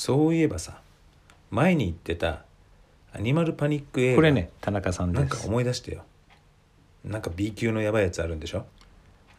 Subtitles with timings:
[0.00, 0.80] そういえばさ
[1.50, 2.44] 前に言ってた
[3.12, 6.04] アニマルパニック映画これね田中さんなんかです思い出してよ。
[7.04, 8.64] なんか B 級のやばいやつあるんでしょ？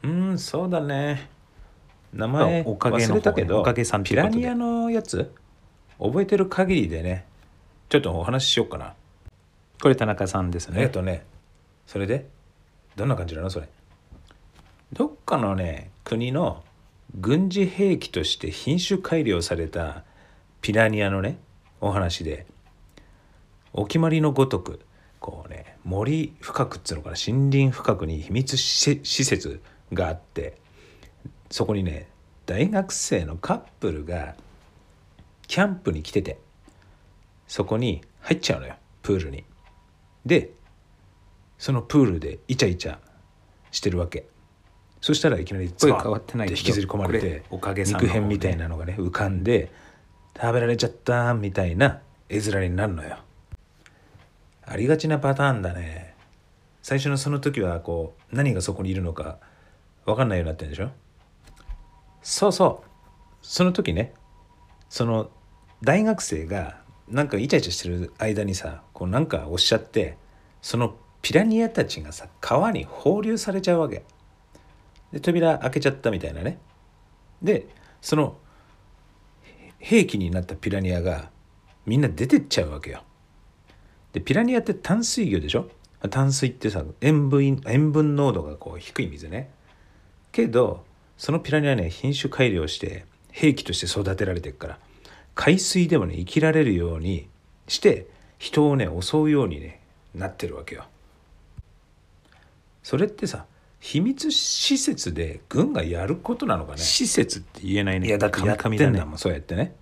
[0.03, 1.31] うーんそうだね。
[2.13, 5.33] 名前おかげ忘れたけどおかげさんピラニアのやつ？
[5.97, 7.25] 覚えてる限りでね。
[7.89, 8.93] ちょっとお話ししようかな。
[9.81, 10.83] これ田中さんですね。
[10.83, 11.25] えっとね。
[11.87, 12.27] それで？
[12.95, 13.67] どんな感じなのそれ？
[14.93, 16.63] どっかのね国の
[17.19, 20.03] 軍事兵器として品種改良された
[20.61, 21.39] ピラニアのね
[21.79, 22.45] お話で
[23.73, 24.79] お決まりのごとく
[25.19, 29.61] こうね森深くっつうのかな森林深くに秘密施施設
[29.93, 30.57] があって
[31.49, 32.07] そこにね
[32.45, 34.35] 大学生のカップルが
[35.47, 36.37] キャンプに来てて
[37.47, 39.43] そこに入っちゃうのよプールに。
[40.25, 40.51] で
[41.57, 42.97] そのプールでイチャイチャ
[43.71, 44.25] してるわけ
[44.99, 49.71] そしたらいきなり声変わってないけどズバッて引きずり込まれておかげさ肉片みたいなのがね浮かんで
[50.39, 53.17] 食べられちゃったみたいな絵面になるのよ。
[54.63, 56.15] ありがちなパターンだね。
[56.81, 59.37] 最初のその時はこう何がそこにいるのか
[60.05, 60.89] 分かんないようになってるんでしょ。
[62.21, 62.87] そうそう。
[63.41, 64.13] その時ね
[64.89, 65.29] その
[65.83, 70.17] 大学生がなんかイチャイチャしてる間にさこうなんかおっしゃって
[70.61, 74.03] そのピラニアたちがさ川に放流されちゃうわけ。
[75.11, 76.59] で扉開けちゃったみたいなね。
[77.41, 77.67] で
[78.01, 78.37] その
[79.81, 81.29] 兵器になったピラニアが
[81.85, 83.03] みんな出てっちゃうわけよ。
[84.13, 85.69] でピラニアって淡水魚でしょ？
[86.09, 89.49] 淡水ってさ塩分塩分濃度がこう低い水ね。
[90.31, 90.85] けど
[91.17, 94.79] そのピラニアね品種改良して兵器として育てられてるから
[95.33, 97.27] 海水でもね生きられるように
[97.67, 99.81] して人をね襲うようにね
[100.13, 100.85] なってるわけよ。
[102.83, 103.45] それってさ
[103.81, 106.77] 秘密施設で軍がやることなのかね？
[106.77, 108.07] 施設って言えないね。
[108.07, 109.17] いやだってやってんだねもん。
[109.17, 109.75] そうやってね。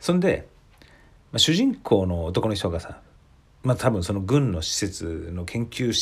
[0.00, 0.48] そんで、
[1.30, 3.00] まあ、主人公の男の人がさ
[3.62, 5.92] まあ多分その軍の施設の研究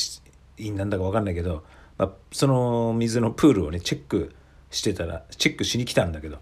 [0.58, 1.64] 員なんだか分かんないけど、
[1.98, 4.32] まあ、その水のプールをねチェック
[4.70, 6.38] してたらチェックしに来たんだけど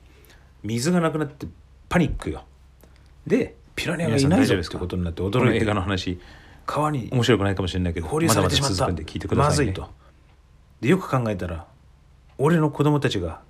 [0.63, 1.47] 水がなくなって
[1.89, 2.45] パニックよ。
[3.27, 6.21] でピラニアがいないぞってことになって驚いて画の話
[6.67, 8.77] 川に面白くないかもしれないけど放流されてしまった。
[8.77, 10.00] だだ続くんで聞いてください、ね、まずいと
[10.81, 11.67] でよく考えたら
[12.39, 13.41] 俺の子供たちが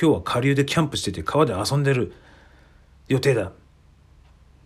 [0.00, 2.12] 今日は下流でキャンプしてて川で遊んでる
[3.08, 3.52] 予定だ。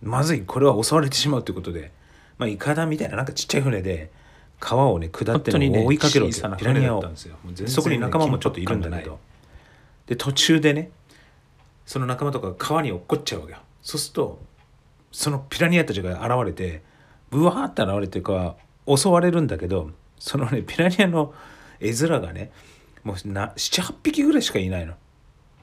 [0.03, 1.93] まずいこれは襲われてしまうということで
[2.38, 4.10] まあイカダみたいななんかちっちゃい船で
[4.59, 7.04] 川をね下って追いかけるわけ小さなピラニアを。
[7.66, 8.66] そこに仲間もちょっとい。
[8.66, 9.19] るんだけど。
[10.06, 10.91] で途中でね
[11.87, 13.59] その仲間とかが川に落っこっちゃうわけよ。
[13.82, 14.41] そうすると
[15.12, 16.82] そのピラニアたちが現れて
[17.31, 18.56] ブワーって現れてか
[18.87, 21.34] 襲われるんだけどそのねピラニアの
[21.81, 22.51] 絵面がね
[23.05, 24.95] もうな78匹ぐらいしかいないの。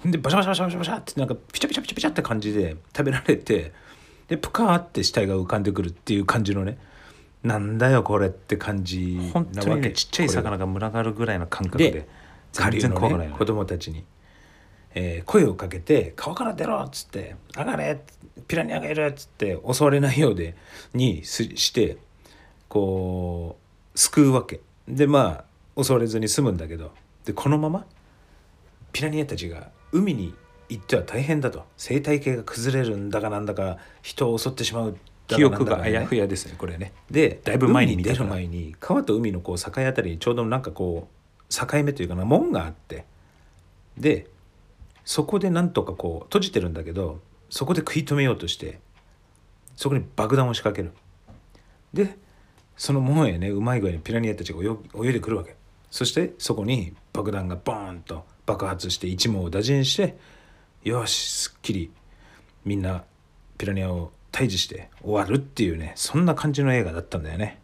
[0.06, 3.72] でバシャバシャバシャバシャバシャってなんかピチャピチャピチャピチャって感じで食べられて
[4.28, 6.78] でプカーって死体が浮かんでくるっていう感じのね
[7.44, 12.08] なんだよこれって感じ本当にねちっちゃい魚が群がるぐらいの感覚で
[12.52, 14.04] 全然怖くないね、子供たちに、
[14.96, 18.00] えー声をかけて「川から出ろ!」っつって「上がれ!」
[18.48, 20.56] ピラニアがいるっつって襲われないようで
[20.94, 21.98] にすして
[22.70, 23.58] こ
[23.94, 25.47] う救うわけでまあ
[25.82, 26.92] 襲われずに済むんだけど。
[27.26, 27.86] でこのまま
[28.94, 30.34] ピラニアたちが海に
[30.70, 31.66] 行っては大変だと。
[31.78, 34.98] 生態系が崩れるんだかなんだか人を襲ってしまう。
[35.28, 36.94] 記憶があやふやですねこれね。
[37.12, 43.06] でだいぶ前に海出る前に川と海のこう境あたりにちょうどなんかこう境目というかな門があって。
[43.98, 44.28] で
[45.04, 48.80] そこでなんとかこう閉じてるんだけどそこで食い止めようとして
[49.76, 50.94] そこに爆弾を仕掛ける。
[51.94, 52.18] で
[52.78, 55.57] その門へねうまい具合にピラニアたちが泳いでくるわけ
[55.90, 60.18] そしてそこに爆弾がボーンと爆発して一網打尽して
[60.84, 61.92] よしすっきり
[62.66, 63.04] みんな
[63.58, 67.60] ピラニアを退治して終わるっていうねそんな感じの映画だったんだよね。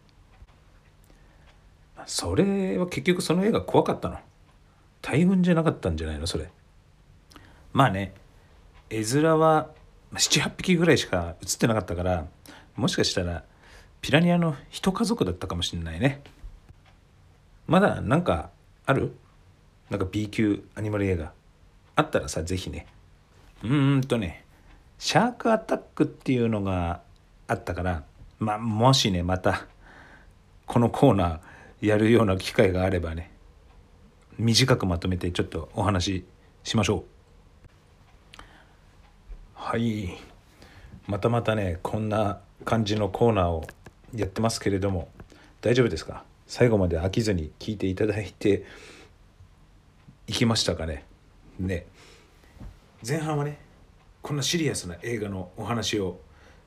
[2.06, 4.18] それは結局その映画怖かったの。
[5.00, 6.50] 大群じゃなかったんじゃないのそれ。
[7.72, 8.14] まあね
[8.90, 9.70] 絵面は
[10.12, 12.26] 78匹ぐらいしか映ってなかったから
[12.76, 13.44] もしかしたら
[14.00, 16.22] ピラニアの一家族だったかもしれないね。
[17.66, 18.50] まだなんか
[18.86, 19.16] ある？
[19.90, 21.32] なんか B 級アニマル映画？
[21.96, 22.86] あったらさぜひね。
[23.62, 24.44] うーんとね
[24.98, 27.00] シャークアタックっていうのが
[27.46, 28.04] あったから
[28.38, 29.66] まあもしねまた
[30.66, 33.30] このコーナーやるような機会があればね
[34.38, 36.24] 短くまとめてちょっとお話し
[36.64, 37.04] しましょ
[38.38, 38.42] う。
[39.54, 40.18] はい。
[41.06, 43.66] またまたねこんな感じのコーナーを
[44.14, 45.08] やってますけれども
[45.60, 46.24] 大丈夫ですか？
[46.46, 48.64] 最後まで飽きずに聞いていただいて
[50.26, 51.04] いきましたかね。
[51.58, 51.86] ね。
[53.06, 53.58] 前半はね
[54.22, 56.20] こんなシリアスな映画のお話を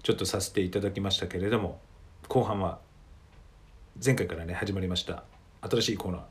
[0.03, 1.79] ちょっとさせていただきましたけれども
[2.27, 2.79] 後半は
[4.03, 5.23] 前回からね始まりました
[5.61, 6.21] 新しいコーナー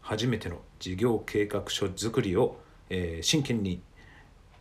[0.00, 3.82] 初めての事業計画書作りを、えー真剣に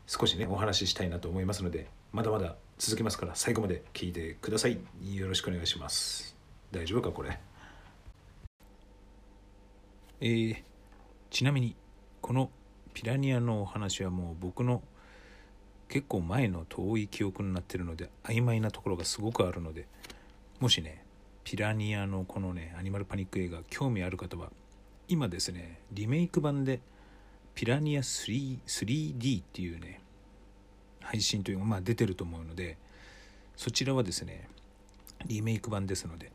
[0.08, 4.80] 少しねお話ししたいなと思いますのでまだまだ続きますから最後まで聞いてください。
[5.14, 6.36] よろしくお願いします。
[6.72, 7.40] 大丈夫かこれ。
[10.22, 10.64] えー
[11.30, 11.76] ちなみに
[12.22, 12.50] この
[12.94, 14.82] ピラニアのお話はもう僕の
[15.90, 19.88] 結構前の遠い記憶になってるので曖昧なところがすごくあるので
[20.62, 21.04] もしね
[21.44, 24.52] ピラニアのこのねアニマルパニック映画興味ある方は
[25.10, 26.80] 今ですねリメイク版で
[27.56, 30.00] ピラニア 3- 3D っていうね
[31.02, 32.78] 配信というのがまあ出てると思うので
[33.58, 34.48] そちらはですね
[35.26, 36.32] リメイク版ですので、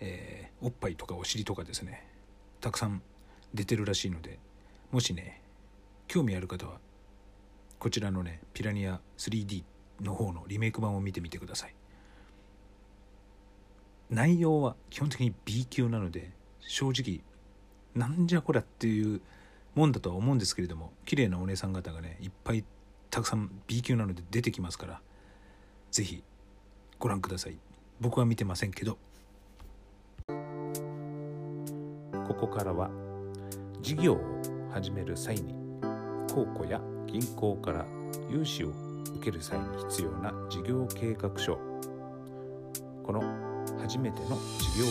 [0.00, 2.04] えーおっぱいとかお尻とかですね
[2.60, 3.02] たくさん
[3.54, 4.38] 出てるらしいので
[4.90, 5.42] もしね
[6.06, 6.78] 興味ある方は
[7.78, 9.62] こちらのねピラニア 3D
[10.00, 11.74] の方のリメイク版を見てみてください。
[14.10, 17.20] 内容は基本的に B 級なので正直
[17.94, 19.20] なんじゃこりゃっていう
[19.74, 22.64] もんだとは思うんですけれども綺麗なお姉さん方がねいっぱい
[23.10, 25.00] たくさん B 級なので出てきますから
[25.90, 26.22] ぜひ
[26.98, 27.58] ご覧ください。
[28.00, 28.98] 僕は見てませんけど。
[32.28, 32.90] ここからは
[33.80, 34.18] 事業を
[34.70, 35.54] 始める際に
[36.34, 37.86] 公庫や銀行から
[38.30, 38.68] 融資を
[39.16, 41.58] 受ける際に必要な事業計画書
[43.02, 43.22] この
[43.80, 44.84] 初めての事業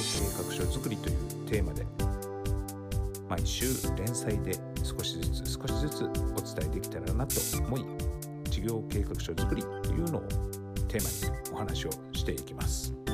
[0.49, 1.15] 計画書作りという
[1.47, 1.85] テーマで
[3.29, 4.53] 毎週連載で
[4.83, 7.35] 少しずつ少しずつお伝えできたらなと
[7.67, 7.85] 思い
[8.49, 10.21] 事業計画書作りというのを
[10.87, 13.06] テーマにお話をしていきます。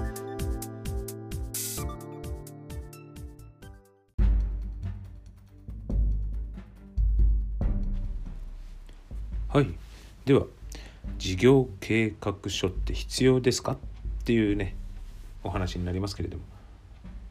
[9.54, 9.68] はい、
[10.26, 10.46] では
[11.20, 13.74] 事業計画書って必要ですか？
[13.74, 13.78] っ
[14.26, 14.76] ていうね
[15.44, 16.44] お話になりますけれども。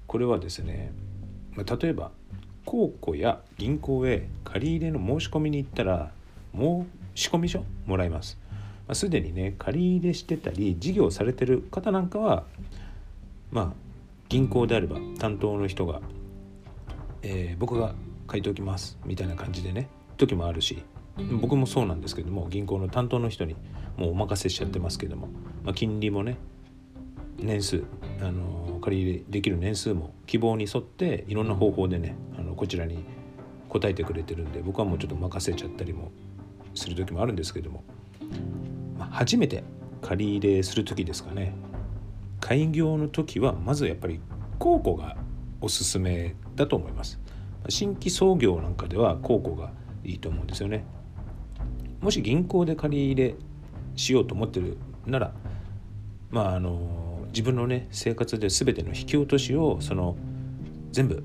[0.06, 0.92] これはですね、
[1.56, 2.12] ま、例えば
[2.64, 6.12] 公庫や銀行へ借り入れの申し込みに行ったら
[6.54, 6.86] 申
[7.16, 8.38] し込み書もらいます。
[8.86, 12.44] まあ、すでにね借り入れしてたり事業されてる方なんかは
[13.50, 13.72] まあ
[14.28, 16.00] 銀行であれば担当の人が、
[17.22, 17.96] えー僕が
[18.30, 20.84] 書いておきますみたいな感じでね時もあるし
[21.40, 23.54] 僕もそうなんですけども銀行の担当の人に
[23.96, 25.28] もうお任せしちゃってますけども、
[25.62, 26.38] まあ、金利もね
[27.38, 27.84] 年数
[28.20, 33.04] あの借り入れできる年数も希望に沿っていろんな方法でねあのこちらに
[33.68, 36.12] 答えてくれてるんで僕はもうちょっと任せちゃったりも
[36.74, 37.84] する時もあるんですけども、
[38.98, 39.64] まあ、初めて
[40.02, 41.54] 借り入れする時ですかね。
[42.40, 44.20] 開業の時はまずやっぱり
[44.58, 45.16] 公庫が
[45.60, 47.20] おすすめだと思います。
[47.68, 49.72] 新規創業なんかでは公庫が
[50.02, 50.84] いいと思うんですよね。
[52.02, 53.34] もし銀行で借り入れ
[53.96, 54.76] しようと思ってる
[55.06, 55.32] なら
[56.30, 60.16] まああの自分のね生活で全ての引き落としをその
[60.90, 61.24] 全部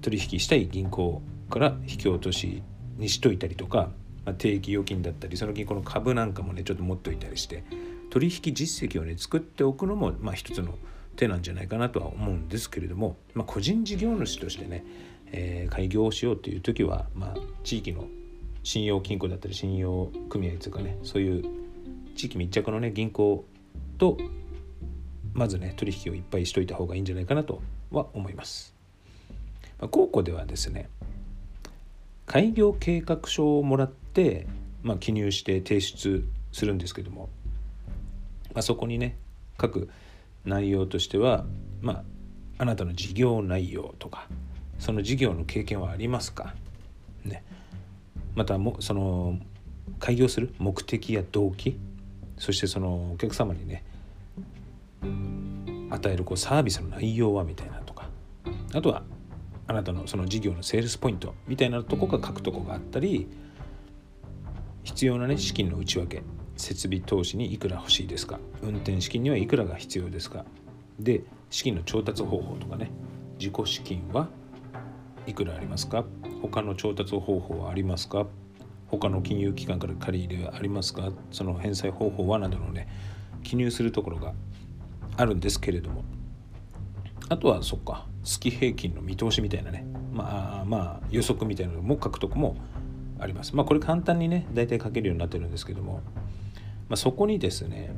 [0.00, 2.62] 取引したい銀行から引き落とし
[2.96, 3.90] にしといたりとか、
[4.24, 7.62] まあ、定期預金だったりその銀行の株なんかもねちょっと持っといたりして
[8.10, 10.74] 取引実績をね作っておくのもまあ一つの
[11.16, 14.84] 手なんじゃないかなとは思うんですけれども、まあ、個人事業主としてね、
[15.26, 17.34] えー開業しようという時は、まあ、
[17.64, 18.06] 地域の
[18.62, 21.44] 信用金庫だったり信用組合というかねそういう
[22.14, 23.44] 地域密着のね銀行
[23.98, 24.16] と
[25.32, 28.74] まずね取引をいっぱいしといた方がいいんじゃないかなとは思います。
[29.80, 30.88] まあ、高校ではですね
[32.26, 34.46] 開業計画書をもらって、
[34.82, 37.28] まあ、記入して提出するんですけども、
[38.54, 39.16] まあ、そこにね
[39.60, 39.90] 書く
[40.44, 41.44] 内容としては、
[41.80, 42.02] まあ、
[42.58, 44.28] あなたの事業内容とか
[44.78, 46.54] その事業の経験はありますか、
[47.24, 47.44] ね、
[48.34, 49.38] またもその
[49.98, 51.78] 開業する目的や動機
[52.38, 53.84] そしてそのお客様にね
[55.90, 58.08] 与えるこうサービスの内容はみたいなとか
[58.74, 59.02] あとは
[59.66, 63.28] あなたのその事業のセールスポイントみたいなとこが書くとこがあったり
[64.82, 66.22] 必要なね資金の内訳
[66.56, 70.44] 設備投資にいくら欲しいですか運転資金にはいくらが必要ですか
[70.98, 72.90] で資金の調達方法とかね
[73.38, 74.28] 自己資金は
[75.26, 76.04] いくらありますか
[76.42, 78.26] 他の調達方法はありますか？
[78.88, 81.10] 他の金融機関から借り入れはありますか？
[81.30, 82.88] その返済方法はなどのね
[83.42, 84.34] 記入するところが
[85.16, 86.04] あるんですけれども。
[87.28, 89.86] あとはそっか月平均の見通しみたいなね。
[90.12, 92.56] まあまあ予測みたいなのも書くとこも
[93.18, 93.56] あります。
[93.56, 96.02] まあこれ簡単にね大体書けるようになってるんですけども、
[96.88, 97.94] まあ、そこにですね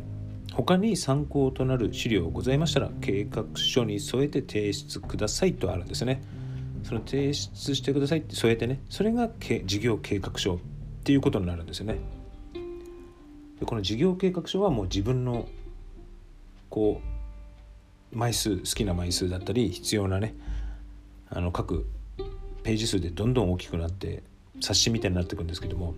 [0.52, 6.22] 他に参考となる資料ございましたら計画書に添えて提出くださいとあるんですね。
[6.84, 9.28] その提出してくださいって添えてねそれが
[9.64, 10.58] 事業計画書っ
[11.02, 11.98] ていうことになるんですよね。
[13.58, 15.48] でこの事業計画書はもう自分の
[16.68, 17.00] こ
[18.12, 20.34] う枚数好きな枚数だったり必要なね
[21.30, 21.86] あの各
[22.62, 24.22] ページ数でどんどん大きくなって
[24.60, 25.94] 冊子みたいになっていくんですけども、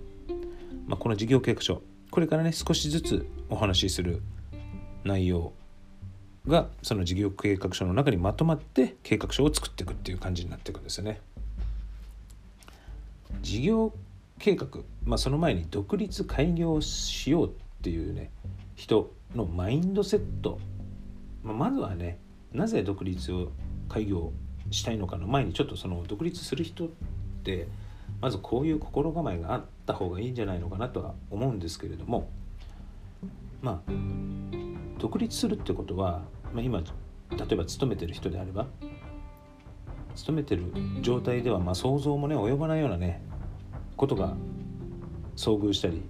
[0.86, 4.22] まあ、この事業計画書これからね少しずつお話しする
[5.04, 5.52] 内容
[6.46, 11.20] がその事業計画書の中にまとまって計画書を作っていくっていう感じになっていくんですよね。
[13.42, 13.92] 事業
[14.38, 14.66] 計画、
[15.04, 17.50] まあ、その前に独立開業しようっ
[17.82, 18.30] ていうね
[18.74, 20.58] 人のマインドセット、
[21.42, 22.18] まあ、まずはね
[22.52, 23.50] なぜ独立を
[23.88, 24.32] 開業
[24.70, 26.88] したいのかの前にちょっとその独立する人っ
[27.42, 27.66] て
[28.20, 32.28] まずこういう心構えがあった方がいいんじゃないのかなとは思うんですけれども
[33.62, 33.92] まあ
[34.98, 36.22] 独立するってことは、
[36.56, 36.86] まあ、今例
[37.50, 38.66] えば勤めてる人であれば
[40.14, 40.72] 勤めてる
[41.02, 43.22] 状態ではまあ想像もね及ばないようなね
[43.94, 44.34] ことが
[45.36, 46.02] 遭遇したり、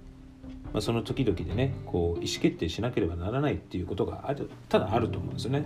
[0.71, 5.65] まあ、その時々でねこう意思決定しなければならないっていうことがあるただあると思うんですよね。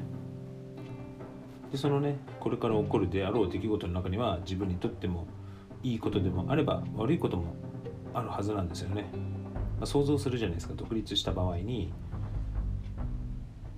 [1.72, 5.28] でそのねこれから起こるであろう出来事の中には自分にとっても
[5.84, 7.54] いいことでもあれば悪いことも
[8.16, 9.06] あるはずなんですよね。
[9.78, 11.94] まあ、想像するじゃないですか独立した場合に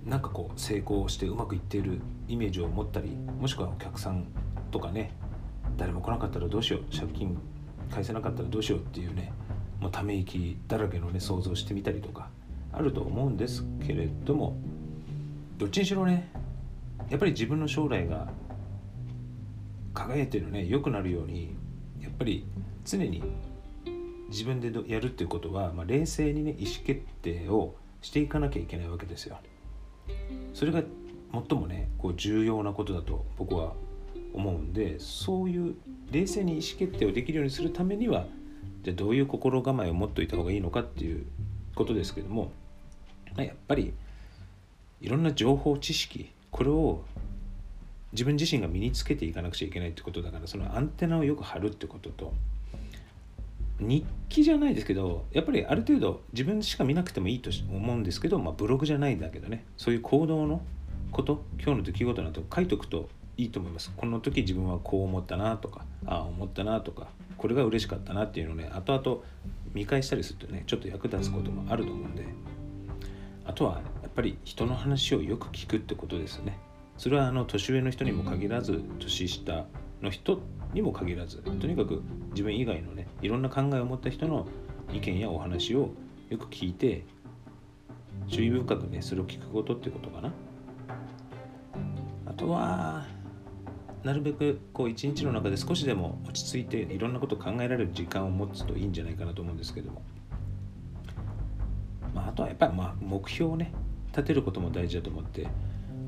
[0.06, 4.26] なんかこう成功してうまくいっているイメージを持ったりもしくはお客さん
[4.70, 5.12] とかね
[5.78, 7.38] 誰も来なかったらどうしよう借金
[7.90, 9.32] 返せなかったらどうしようっていうね
[9.80, 12.28] もうため息だらけのね想像してみたりとか
[12.72, 14.56] あると思うんですけれども
[15.58, 16.30] どっちにしろね
[17.08, 18.28] やっぱり自分の将来が
[19.94, 21.54] 輝いてるね良くなるように
[22.00, 22.46] やっぱり
[22.84, 23.22] 常に
[24.28, 29.38] 自分でやるっていうことは、まあ、冷静にね意思決定をしていかなきゃいけないわけですよ。
[30.54, 30.82] それが
[31.32, 33.74] 最もねこう重要なことだと僕は
[34.32, 35.74] 思うんでそういう
[36.10, 38.26] 冷静に意思決定をできるようにするためには
[38.82, 41.26] じゃあどういう心構えを持っておいた方がいいのかっていう
[41.74, 42.52] ことですけども
[43.36, 43.92] まやっぱり
[45.00, 47.02] いろんな情報知識これを
[48.12, 52.32] 自分自身が身につけていかなくちゃいけないってことだからそのアンテナをよく張るってことと
[53.84, 60.60] 日記じゃないですけどやっぱりある程度自分しか見なくてもいいと思うんですけど、まあ、ブログじゃないんだけどねそういう行動の
[61.12, 63.92] こと今日の出来事など書いとくといいと思います。
[63.96, 69.22] この時自分はこう思ったなとかああ思ったなとかこれが嬉しかったなっていうのをね後々
[69.72, 72.24] 見返したりするとねちょっと役立つこともあると思うんで。
[73.46, 76.58] あとはやっぱり人の話をよく聞くってことですね。
[76.96, 79.66] それはあの年上の人にも限らず年下
[80.00, 80.40] の人
[80.72, 82.02] にも限らずとにかく
[82.34, 84.46] 自分以外のねいろんな考えを持った人の
[84.92, 85.90] 意見やお話を
[86.28, 87.04] よく聞いて
[88.28, 90.32] 注意深くねそれを聞くことってことかな。
[92.26, 93.06] あとは
[94.02, 100.02] なるべくこう一日の中で少しでも落ち着いていろんなことを考えられる時間を持つといいんじゃないかなと思うんですけども、
[102.14, 103.72] まあ、あとはやっぱりまあ目標をね
[104.08, 105.46] 立てることも大事だと思って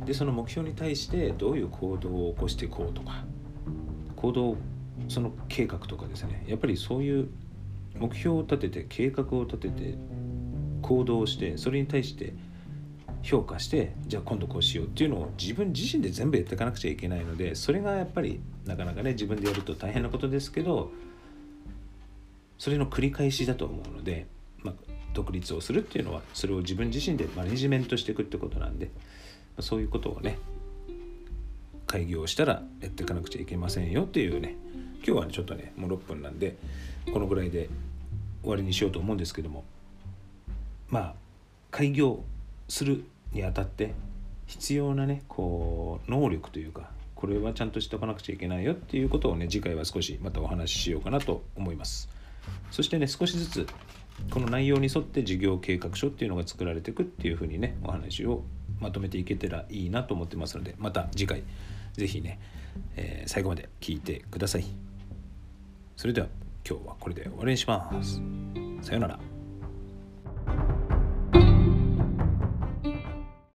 [0.05, 3.25] でその目標に対してどういう行動を起こしていこうとか
[4.15, 4.57] 行動を
[5.09, 6.45] その計画とかですね。
[6.47, 7.29] やっぱりそういう
[7.99, 9.95] 目標を立てて計画を立てて
[10.83, 12.35] 行動してそれに対して
[13.23, 20.91] 評価してじゃあ今度こうしようっていうのを自分自身で全部やっていかなくちゃいけないのでそれがやっぱりなかなかね自分でやると大変なことですけど
[22.59, 24.27] それの繰り返しだと思うので、
[24.63, 24.75] まあ、
[25.13, 28.91] 独立をするっていうのはそれを自分自身でマネジメントしていくってことなんで
[29.61, 30.39] そういうことをね
[31.87, 34.57] 開業したらやっていかなくちゃいけませんよっていうね。
[35.07, 36.57] 今日はねちょっとねもう6分なんで
[37.13, 37.69] このぐらいで
[38.43, 39.65] 終わりにしようと思うんですけども。
[40.89, 41.15] まあ
[41.71, 42.23] 開業
[42.69, 43.93] するにあたって
[44.47, 52.09] 必要なねこう能力というかこれはちゃんとしておかなくちゃいけないよっていうことをね次回は少しまたお話ししようかなと思います。
[52.71, 53.67] そしてね少しずつ
[54.31, 58.45] この内容に沿って事業計画書っていうのが作られていくっていうふうにねお話を
[58.81, 61.43] まとめていけたらいいなと思ってますのでまた次回
[61.97, 62.39] 是非ね、
[62.97, 64.65] えー、最後まで聞いてください。
[65.97, 66.29] それでは
[66.69, 68.21] 今日はこれで終わりにします。
[68.83, 69.36] さようなら。